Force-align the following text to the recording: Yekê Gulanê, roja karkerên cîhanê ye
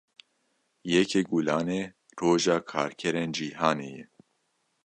Yekê 0.91 1.21
Gulanê, 1.29 1.81
roja 2.19 2.57
karkerên 2.69 3.31
cîhanê 3.35 3.89
ye 3.95 4.03